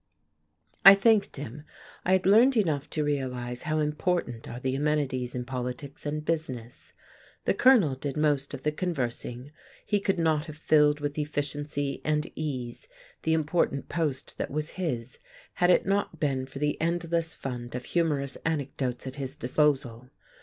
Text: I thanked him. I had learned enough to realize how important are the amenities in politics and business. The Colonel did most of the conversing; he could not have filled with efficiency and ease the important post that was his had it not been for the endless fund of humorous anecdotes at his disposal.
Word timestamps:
I 0.83 0.95
thanked 0.95 1.35
him. 1.35 1.63
I 2.05 2.13
had 2.13 2.25
learned 2.25 2.57
enough 2.57 2.89
to 2.89 3.03
realize 3.03 3.61
how 3.61 3.77
important 3.77 4.49
are 4.49 4.59
the 4.59 4.75
amenities 4.75 5.35
in 5.35 5.45
politics 5.45 6.07
and 6.07 6.25
business. 6.25 6.91
The 7.45 7.53
Colonel 7.53 7.93
did 7.93 8.17
most 8.17 8.55
of 8.55 8.63
the 8.63 8.71
conversing; 8.71 9.51
he 9.85 9.99
could 9.99 10.17
not 10.17 10.45
have 10.45 10.57
filled 10.57 11.01
with 11.01 11.19
efficiency 11.19 12.01
and 12.03 12.31
ease 12.35 12.87
the 13.21 13.33
important 13.33 13.89
post 13.89 14.39
that 14.39 14.49
was 14.49 14.71
his 14.71 15.19
had 15.53 15.69
it 15.69 15.85
not 15.85 16.19
been 16.19 16.47
for 16.47 16.57
the 16.57 16.81
endless 16.81 17.35
fund 17.35 17.75
of 17.75 17.85
humorous 17.85 18.37
anecdotes 18.43 19.05
at 19.05 19.17
his 19.17 19.35
disposal. 19.35 20.09